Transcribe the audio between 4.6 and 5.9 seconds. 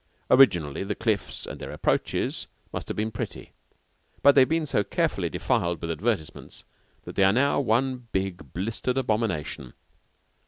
so carefully defiled